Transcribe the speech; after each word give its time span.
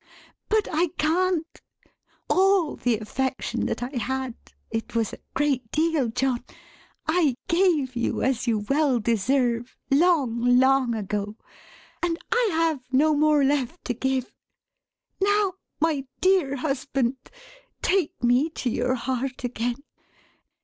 But 0.49 0.67
I 0.71 0.87
can't. 0.97 1.61
All 2.27 2.75
the 2.75 2.97
affection 2.97 3.67
that 3.67 3.83
I 3.83 3.97
had 3.97 4.33
(it 4.71 4.95
was 4.95 5.13
a 5.13 5.19
great 5.35 5.69
deal 5.71 6.07
John) 6.07 6.43
I 7.07 7.35
gave 7.47 7.95
you, 7.95 8.23
as 8.23 8.47
you 8.47 8.65
well 8.67 8.99
deserve, 8.99 9.77
long, 9.91 10.57
long, 10.57 10.95
ago, 10.95 11.37
and 12.01 12.17
I 12.31 12.49
have 12.51 12.79
no 12.91 13.13
more 13.13 13.43
left 13.45 13.85
to 13.85 13.93
give. 13.93 14.33
Now, 15.21 15.53
my 15.79 16.07
dear 16.19 16.55
Husband, 16.55 17.17
take 17.83 18.23
me 18.23 18.49
to 18.55 18.71
your 18.71 18.95
heart 18.95 19.43
again! 19.43 19.83